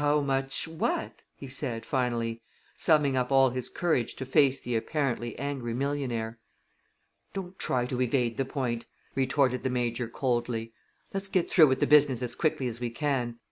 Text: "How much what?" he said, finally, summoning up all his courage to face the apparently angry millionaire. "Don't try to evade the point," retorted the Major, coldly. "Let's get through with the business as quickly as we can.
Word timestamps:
"How 0.00 0.22
much 0.22 0.66
what?" 0.66 1.20
he 1.36 1.46
said, 1.46 1.84
finally, 1.84 2.40
summoning 2.78 3.14
up 3.14 3.30
all 3.30 3.50
his 3.50 3.68
courage 3.68 4.14
to 4.14 4.24
face 4.24 4.58
the 4.58 4.74
apparently 4.74 5.38
angry 5.38 5.74
millionaire. 5.74 6.38
"Don't 7.34 7.58
try 7.58 7.84
to 7.84 8.00
evade 8.00 8.38
the 8.38 8.46
point," 8.46 8.86
retorted 9.14 9.62
the 9.62 9.68
Major, 9.68 10.08
coldly. 10.08 10.72
"Let's 11.12 11.28
get 11.28 11.50
through 11.50 11.66
with 11.66 11.80
the 11.80 11.86
business 11.86 12.22
as 12.22 12.34
quickly 12.34 12.68
as 12.68 12.80
we 12.80 12.88
can. 12.88 13.36